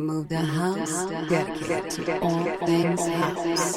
[0.00, 3.76] Move the house, dedicated to all things house.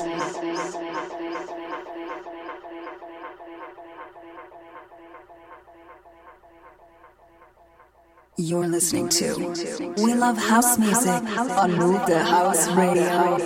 [8.37, 9.35] You're listening to
[9.97, 13.37] We Love House Music on Move the House Radio.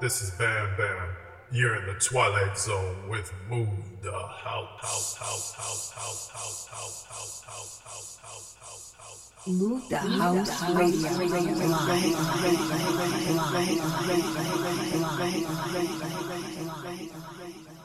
[0.00, 1.23] This is Bam Bam.
[1.54, 3.68] You're in the Twilight Zone with Move
[4.02, 5.16] the House.
[9.46, 11.12] Move the House Radio
[16.82, 17.83] Live.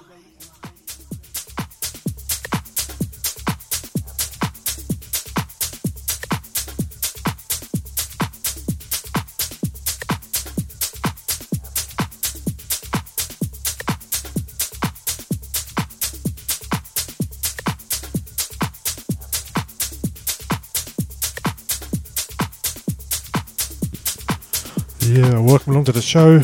[25.20, 26.40] Yeah, welcome along to the show.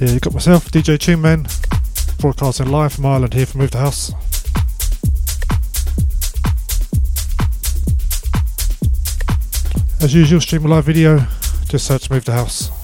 [0.00, 1.46] Yeah, you got myself, DJ Tune Man,
[2.18, 4.12] broadcasting live from Ireland here from Move the House.
[10.02, 11.24] As usual, stream a live video,
[11.68, 12.79] just search Move the House.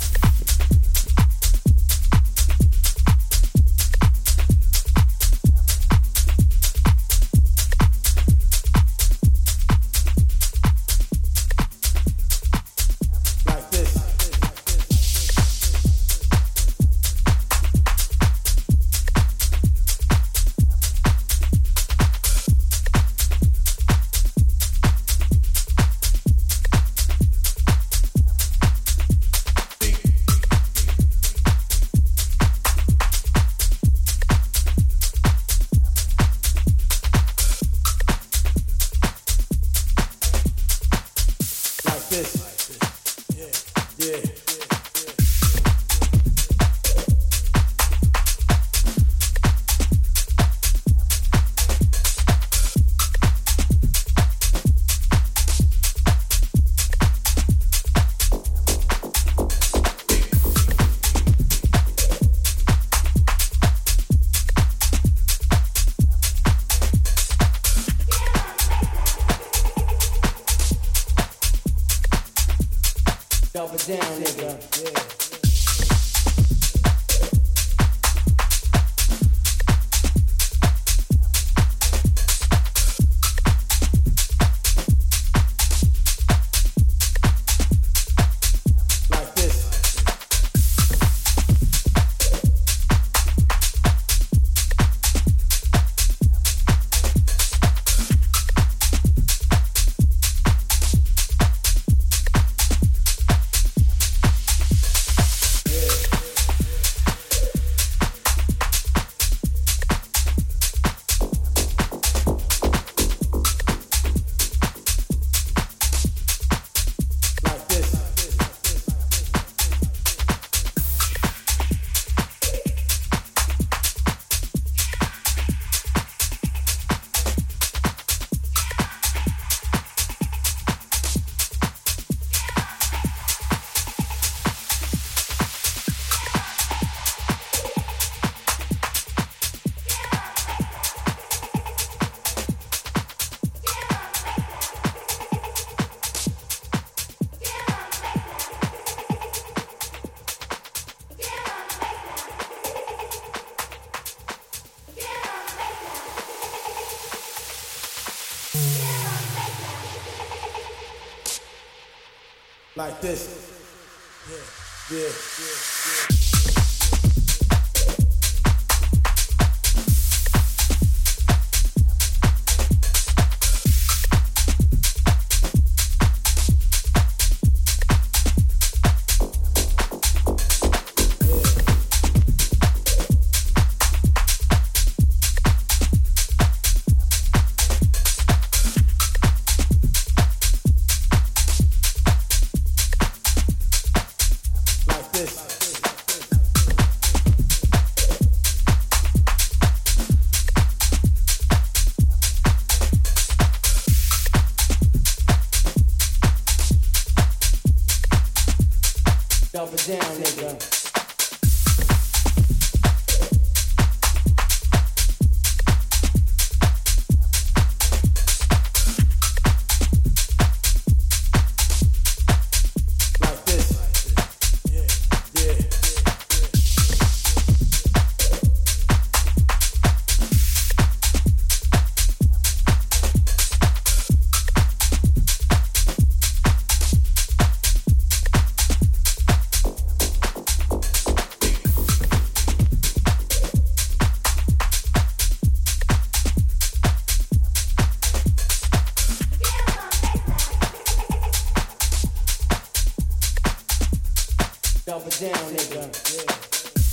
[254.86, 255.82] Double down, nigga.
[256.14, 256.85] Yeah.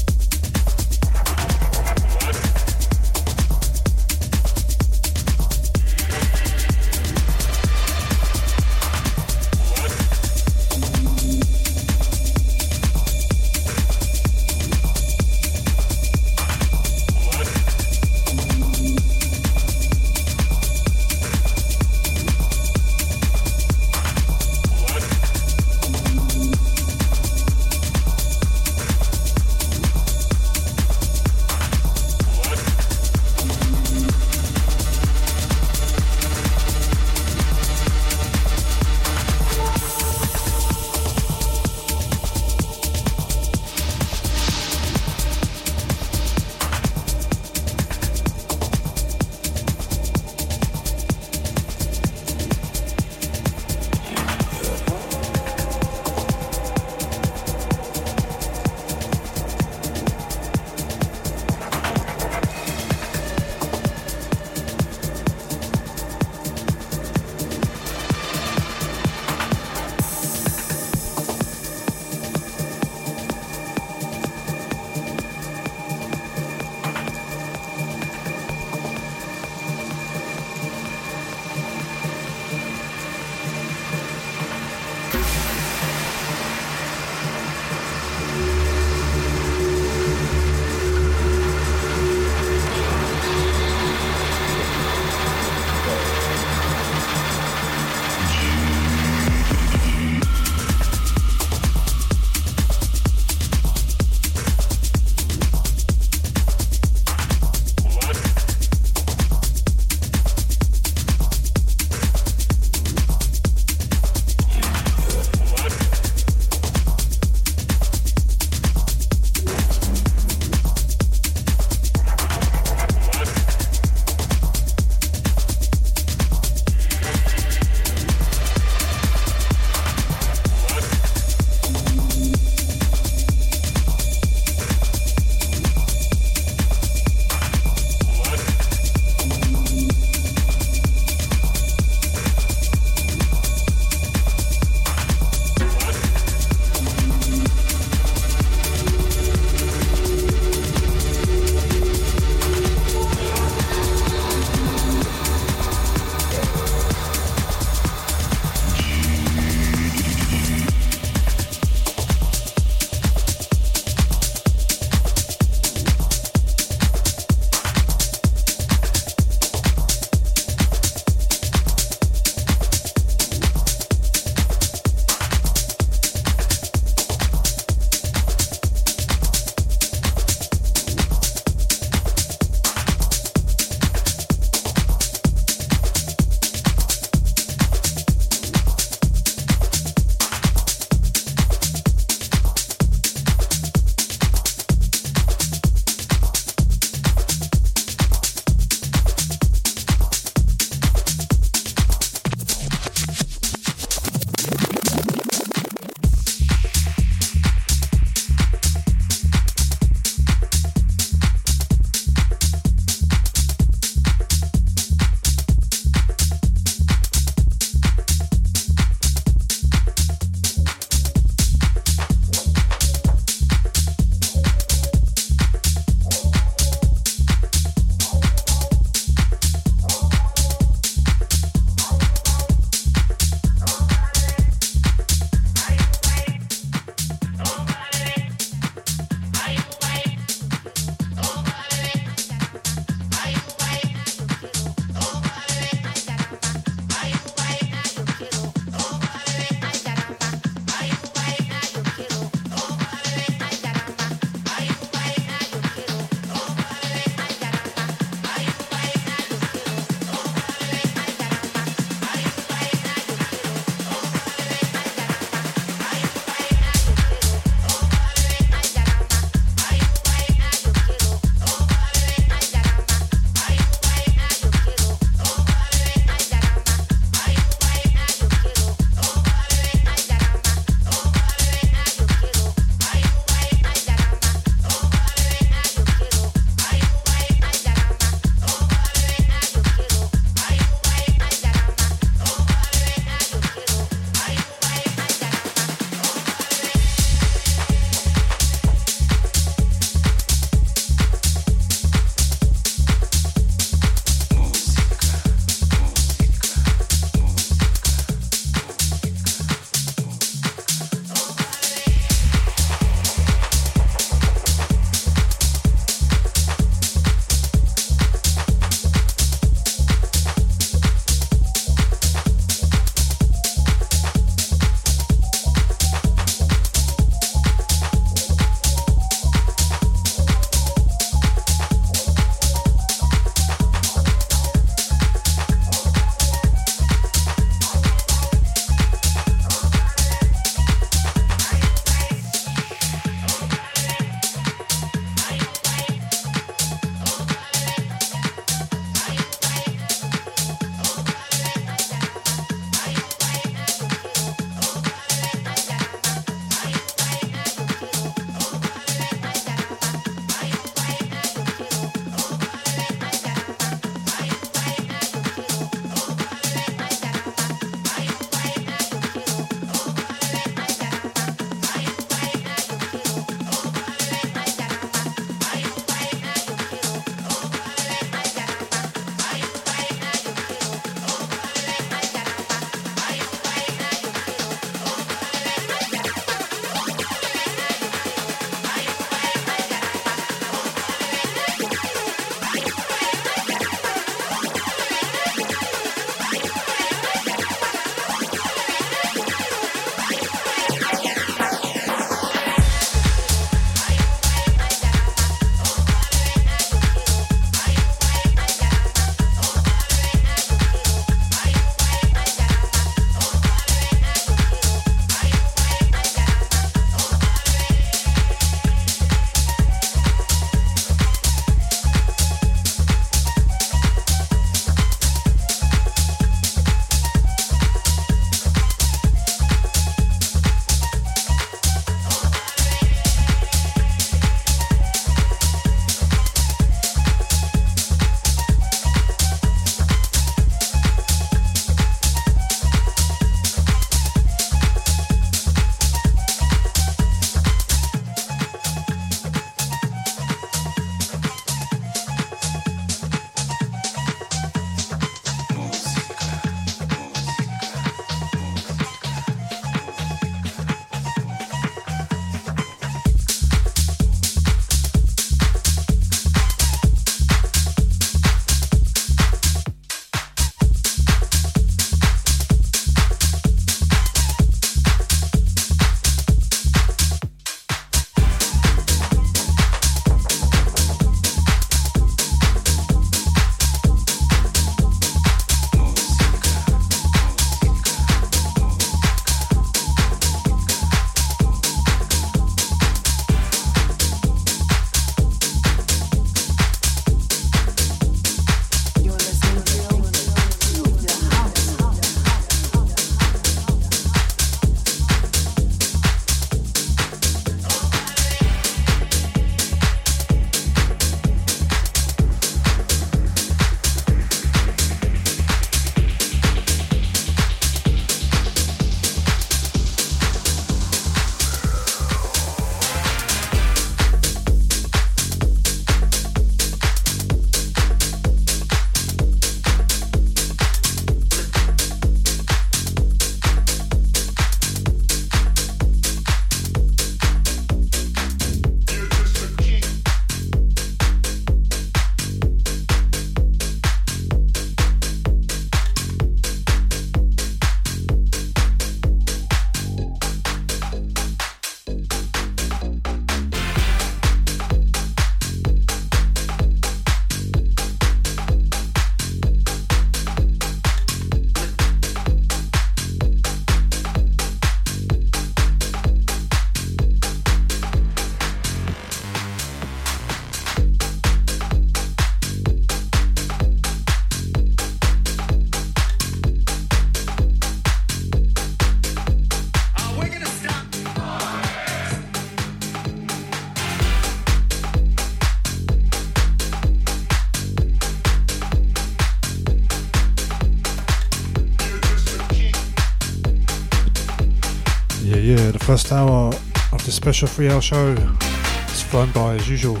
[595.90, 596.54] First hour
[596.92, 600.00] of this special three hour show is flown by as usual.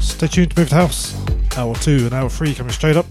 [0.00, 1.18] Stay tuned to Moved House.
[1.56, 3.07] Hour two and hour three coming straight up.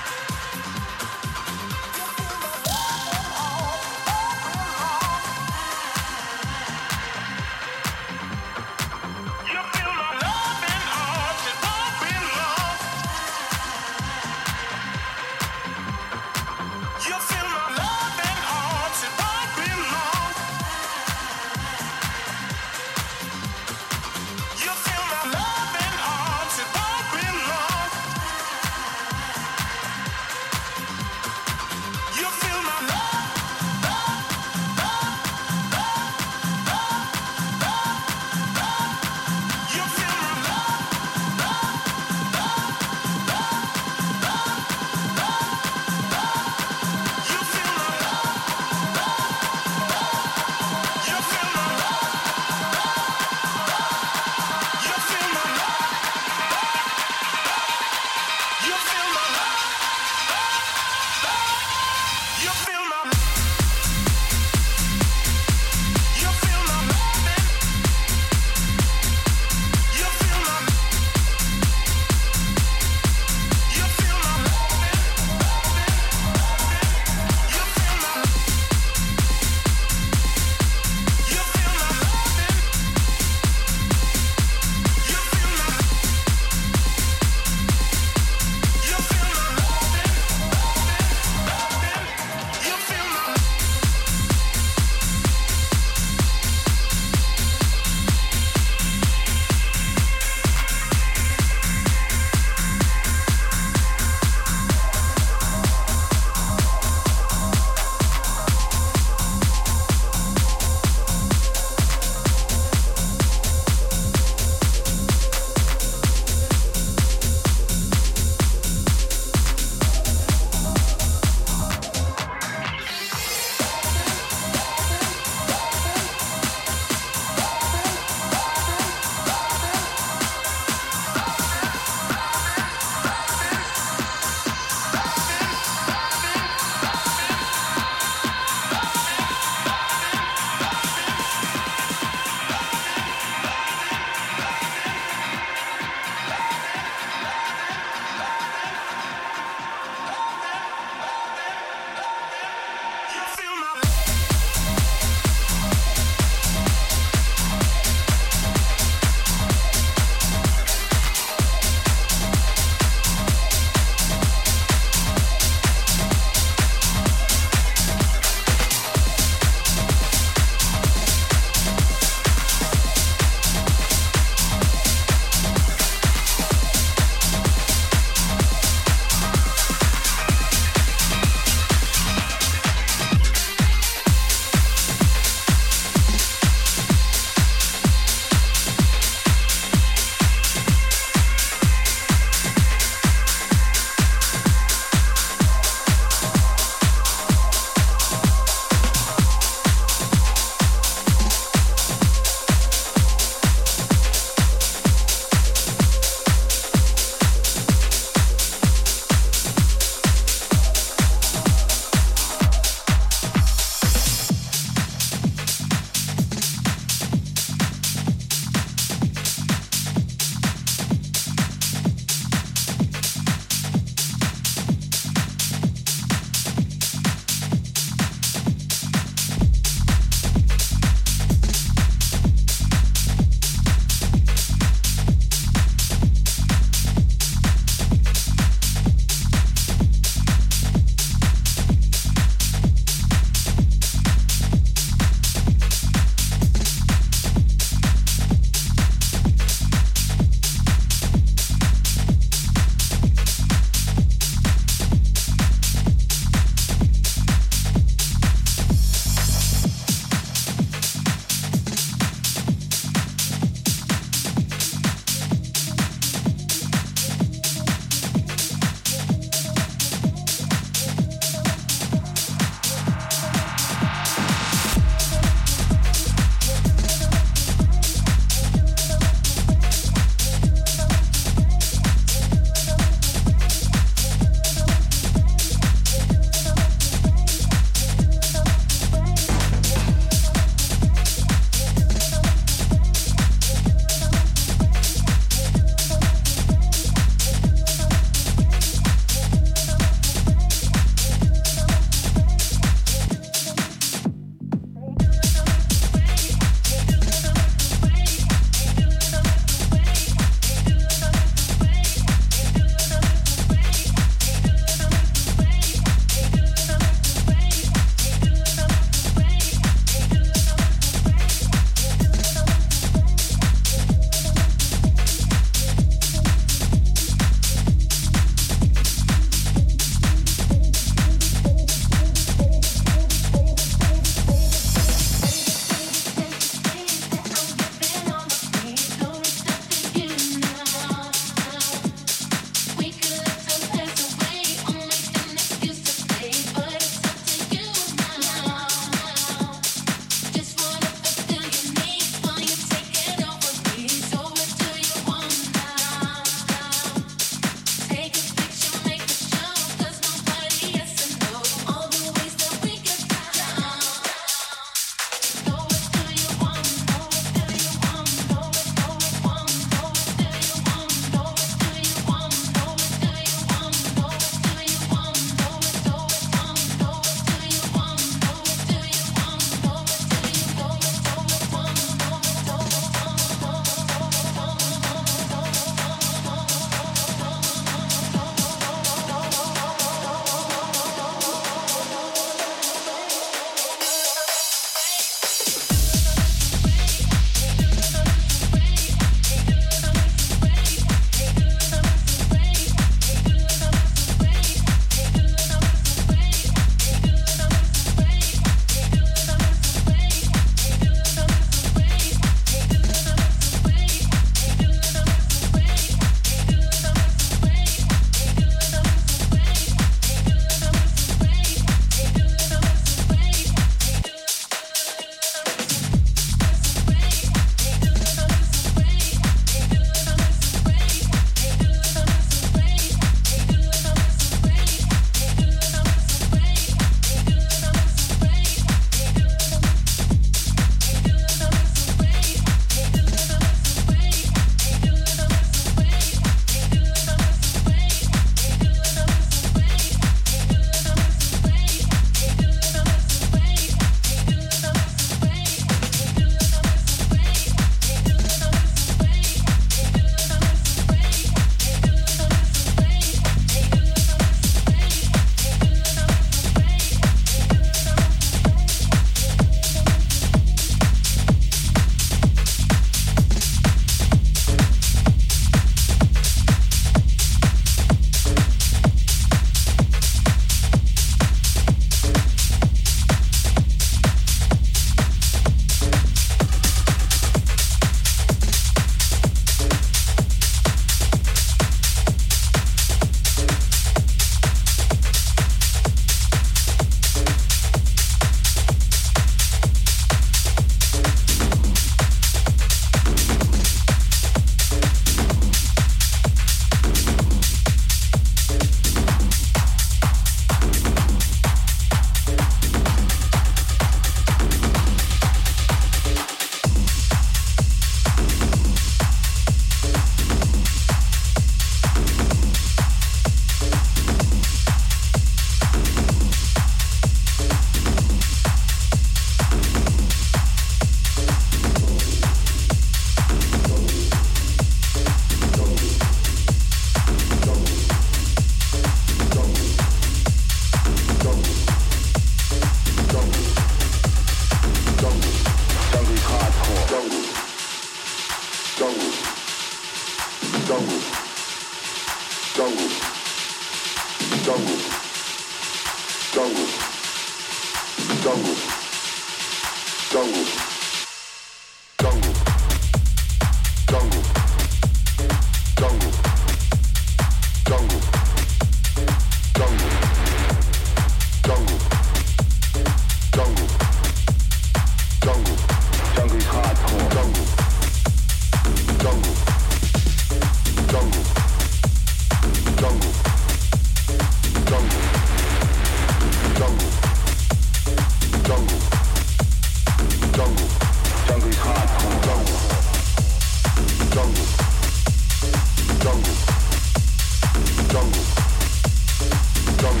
[599.84, 600.00] Jungle.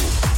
[0.00, 0.31] Is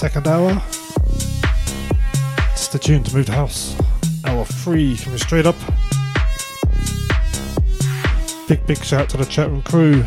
[0.00, 0.62] second hour.
[2.56, 3.76] Stay tuned to Move the House.
[4.24, 5.56] Hour three coming straight up.
[8.48, 10.02] Big, big shout to the chat room crew.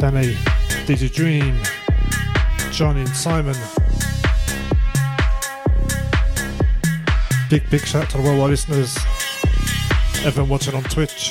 [0.00, 0.34] Danny,
[0.84, 1.62] DJ Dream,
[2.72, 3.54] Johnny and Simon.
[7.50, 8.98] Big, big shout to the worldwide listeners.
[10.24, 11.30] Everyone watching on Twitch.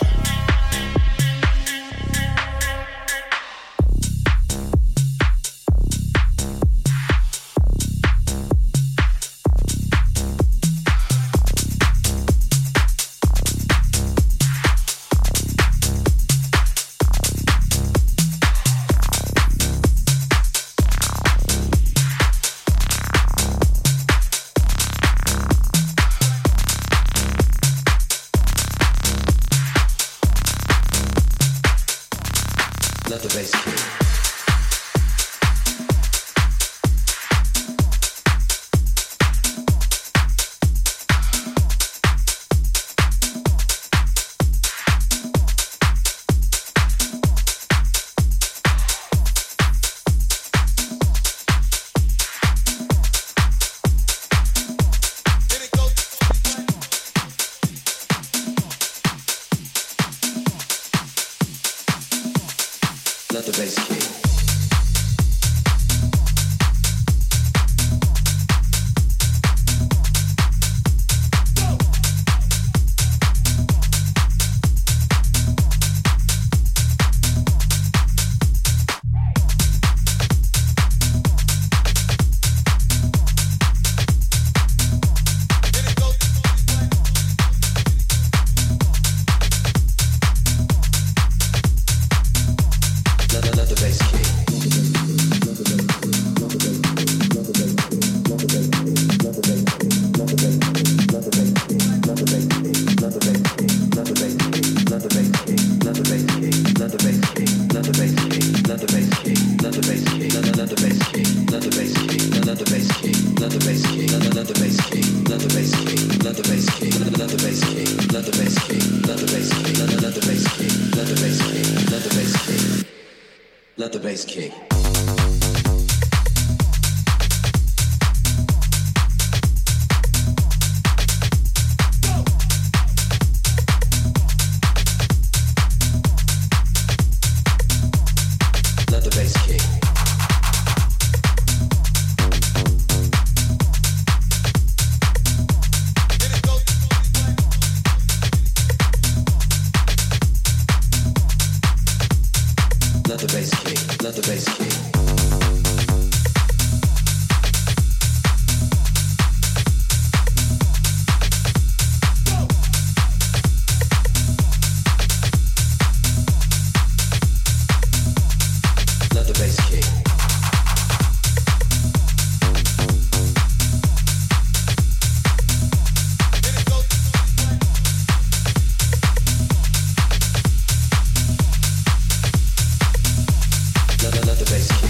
[184.49, 184.88] Bass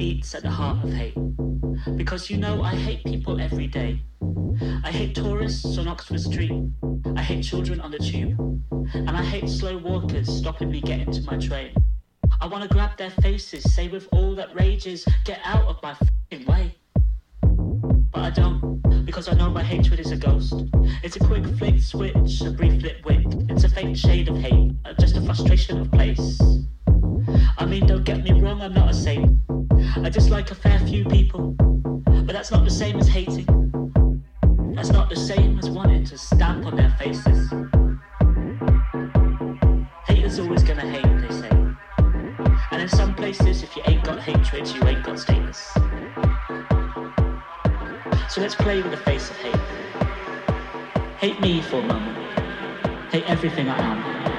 [0.00, 1.14] eats at the heart of hate.
[1.96, 4.02] Because you know I hate people every day.
[4.84, 6.52] I hate tourists on Oxford Street.
[7.16, 8.38] I hate children on the tube.
[8.94, 11.74] And I hate slow walkers stopping me getting to my train.
[12.40, 15.94] I wanna grab their faces, say with all that rages, get out of my
[16.46, 16.76] way.
[18.12, 20.54] But I don't, because I know my hatred is a ghost.
[21.02, 23.26] It's a quick flick switch, a brief lit wick.
[23.48, 26.40] It's a faint shade of hate, uh, just a frustration of place.
[27.58, 29.38] I mean, don't get me wrong, I'm not a saint.
[29.96, 31.54] I dislike a fair few people,
[32.04, 33.46] but that's not the same as hating.
[34.74, 37.52] That's not the same as wanting to stamp on their faces.
[40.06, 41.50] Haters always gonna hate, they say.
[42.70, 45.72] And in some places, if you ain't got hatred, you ain't got status.
[48.28, 49.56] So let's play with the face of hate.
[51.18, 52.16] Hate me for a moment.
[53.12, 54.29] Hate everything I am.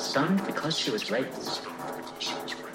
[0.00, 1.60] Stoned because she was raped.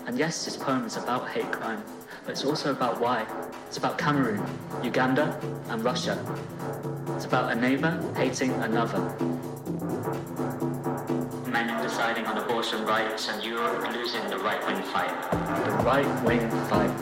[0.05, 1.81] And yes, this poem is about hate crime,
[2.25, 3.25] but it's also about why.
[3.67, 4.43] It's about Cameroon,
[4.83, 6.17] Uganda, and Russia.
[7.15, 8.99] It's about a neighbor hating another.
[11.49, 15.31] Men deciding on abortion rights and Europe losing the right-wing fight.
[15.65, 16.99] The right-wing fight.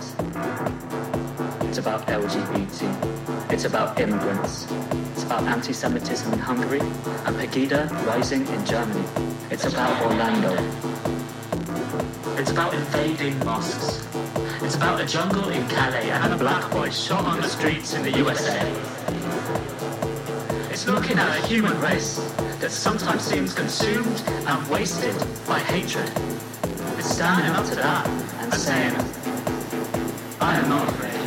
[1.68, 3.52] It's about LGBT.
[3.52, 4.68] It's about immigrants.
[5.14, 9.06] It's about anti-Semitism in Hungary and Pegida rising in Germany.
[9.52, 10.54] It's about Orlando.
[12.38, 14.08] It's about invading mosques.
[14.62, 18.02] It's about a jungle in Calais and a black boy shot on the streets in
[18.02, 18.62] the USA.
[20.70, 22.16] It's looking at a human race
[22.62, 26.10] that sometimes seems consumed and wasted by hatred.
[26.98, 28.96] It's standing up to that and saying,
[30.40, 31.21] I am not afraid.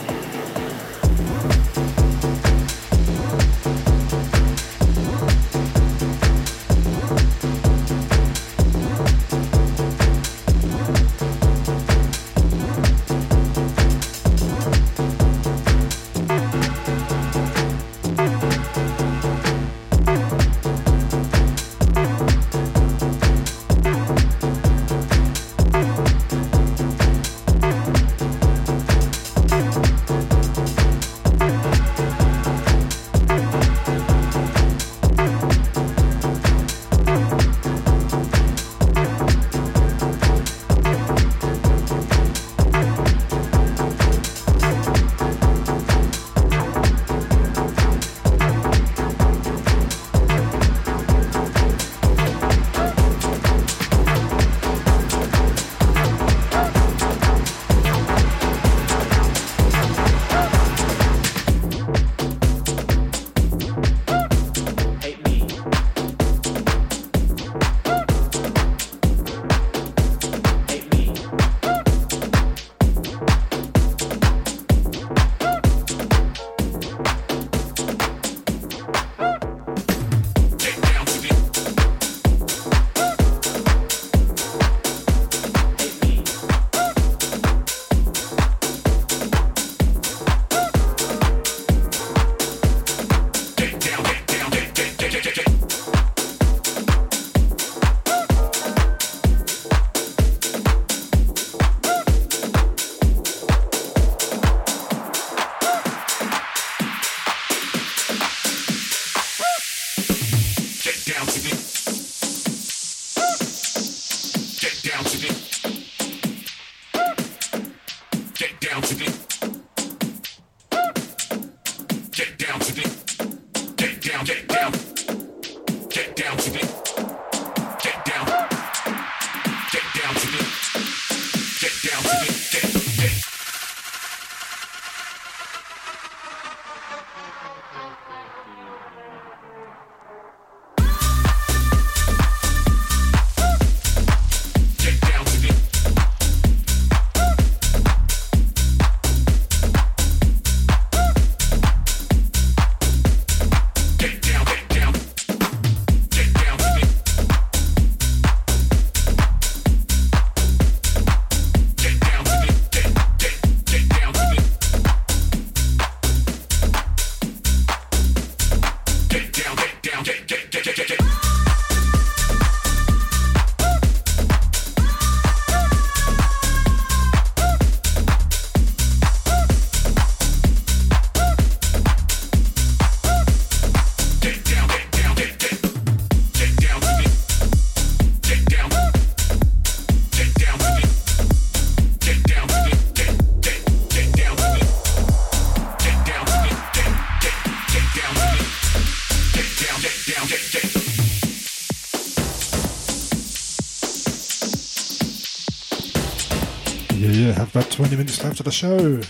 [207.94, 209.00] 20 minutes left of the show.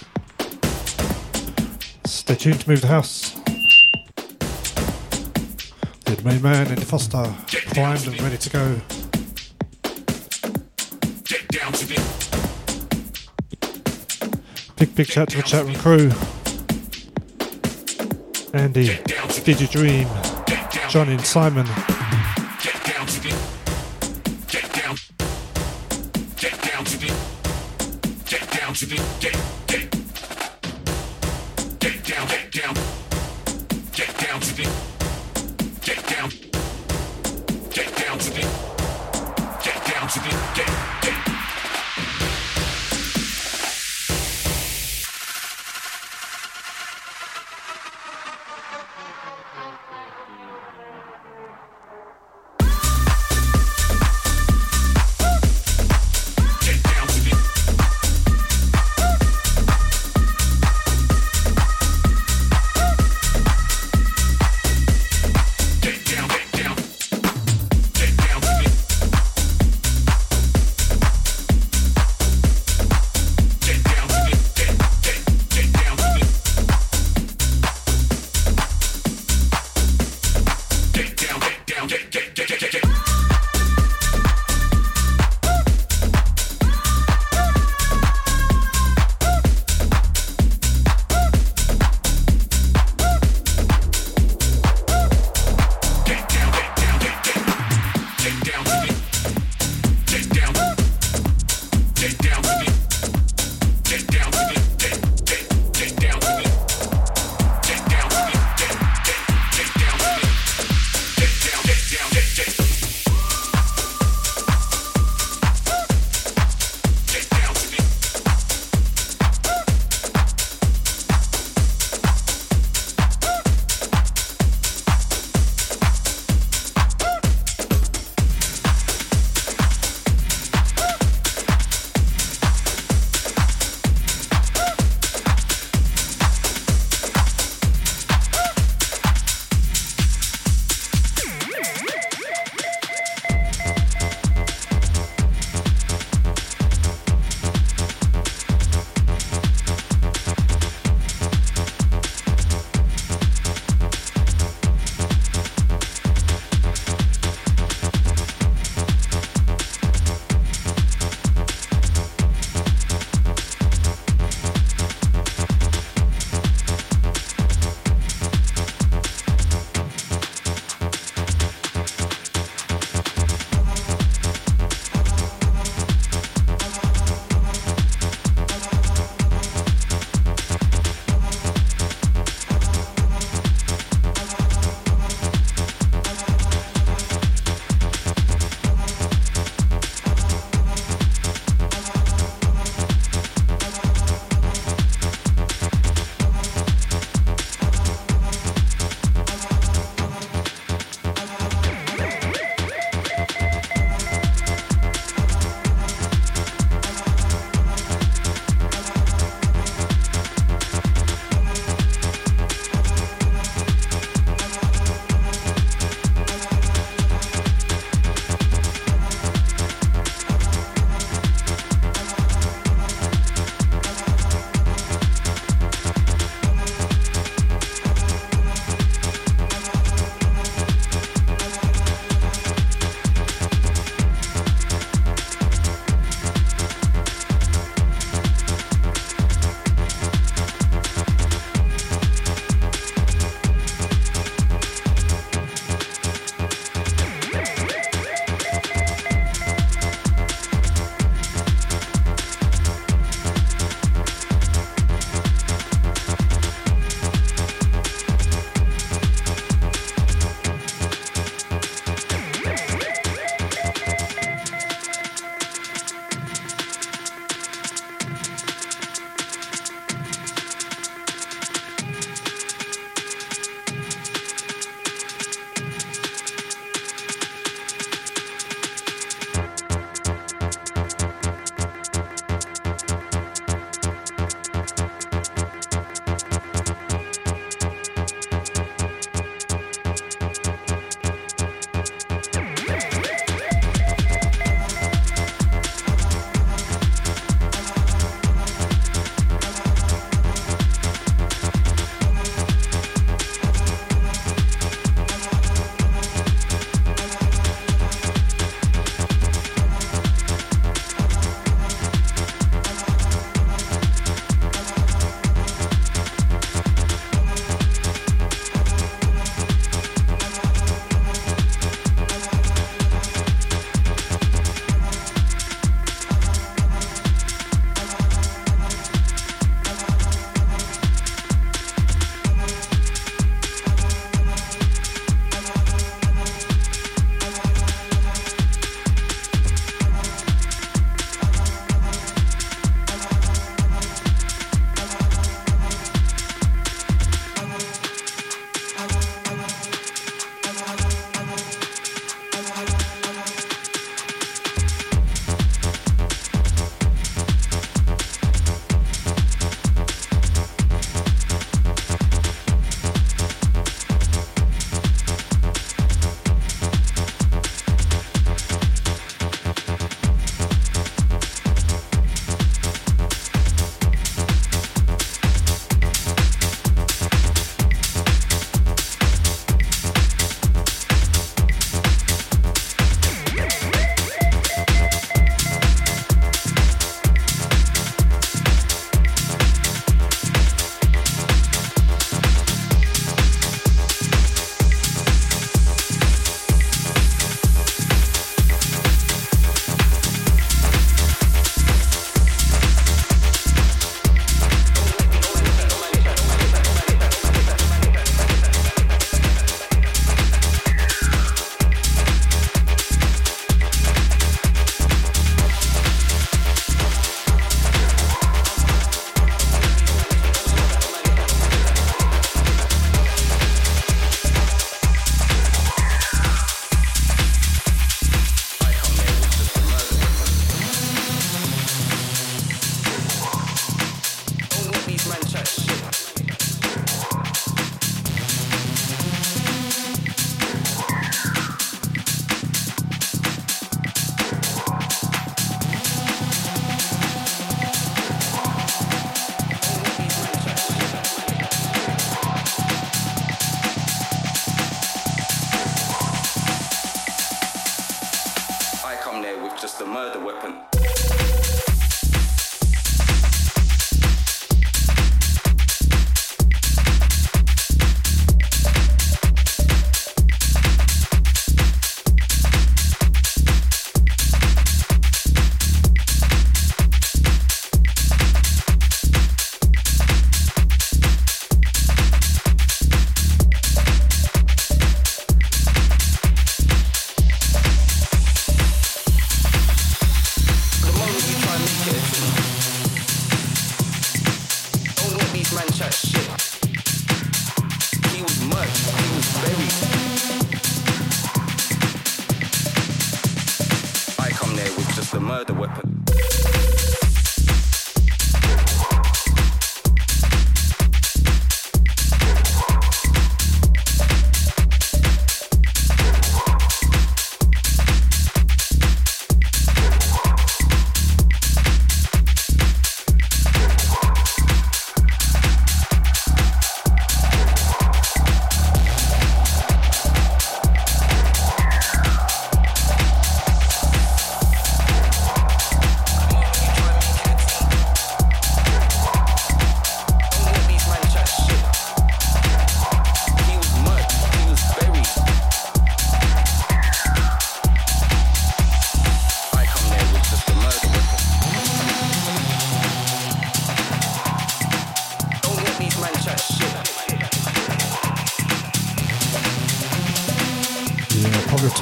[2.05, 3.31] Stay tuned to Move the House.
[6.05, 7.35] The main man, Andy Foster,
[7.73, 8.81] primed and ready to go.
[11.25, 11.97] Get down to me.
[14.77, 16.11] Big, big shout to the chat room crew.
[18.53, 18.89] Andy,
[19.47, 20.09] Digi Dream,
[20.91, 21.67] Johnny and Simon.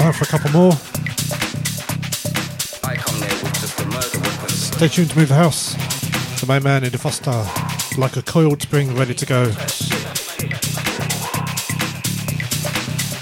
[0.03, 0.73] More.
[4.49, 5.75] Stay tuned to Move the House.
[6.41, 7.31] The main man Andy Foster,
[7.97, 9.43] like a coiled spring ready to go.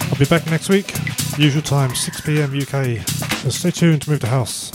[0.09, 0.91] I'll be back next week,
[1.37, 3.07] usual time, 6 pm UK.
[3.41, 4.71] So stay tuned to Move the House.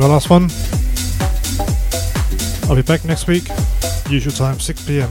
[0.00, 0.48] My last one.
[2.70, 3.44] I'll be back next week,
[4.08, 5.10] usual time, 6 pm.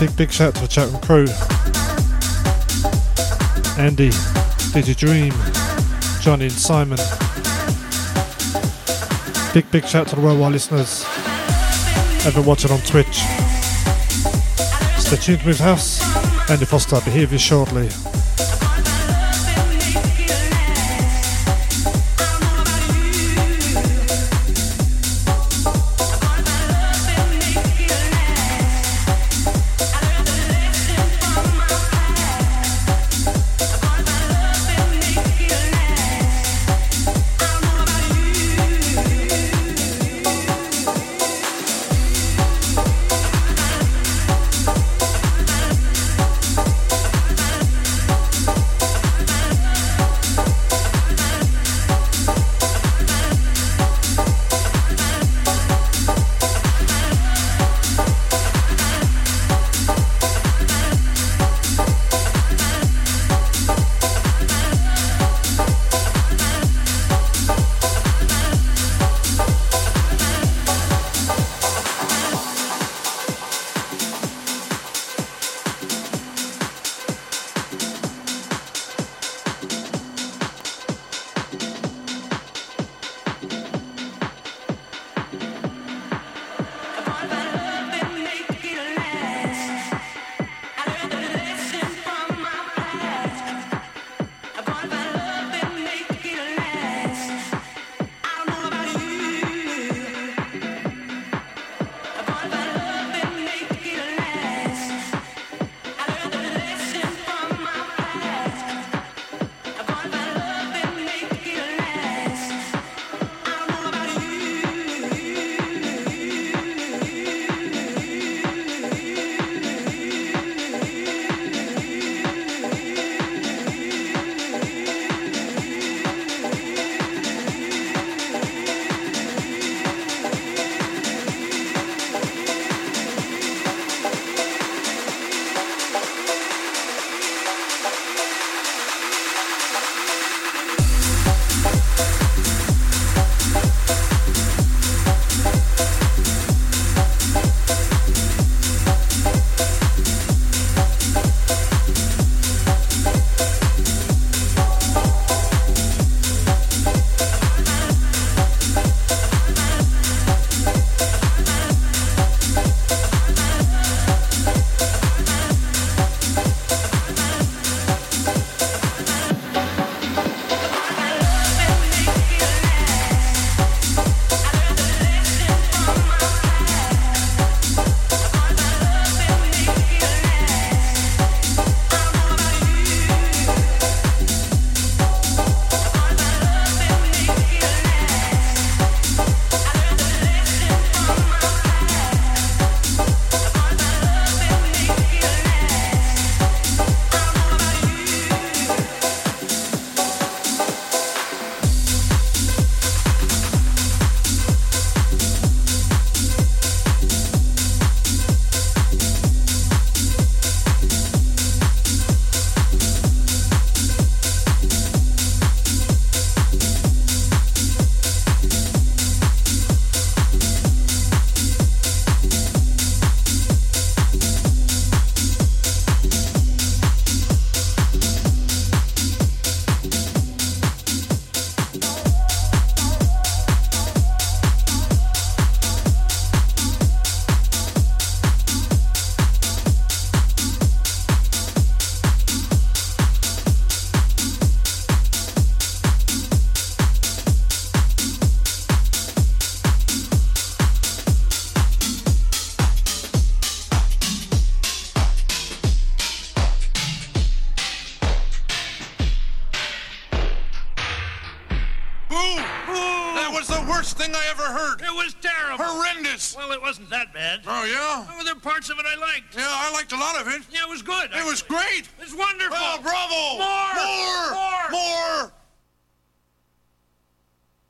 [0.00, 1.26] Big, big shout to the chat crew.
[3.78, 4.10] Andy,
[4.74, 5.32] You Dream,
[6.20, 6.98] Johnny and Simon.
[9.52, 11.04] Big, big shout to the worldwide listeners.
[12.26, 13.22] Ever watching on Twitch.
[14.98, 16.13] Stay tuned to Move
[16.44, 16.50] House.
[16.50, 18.13] Andy Foster, I'll be here with you shortly.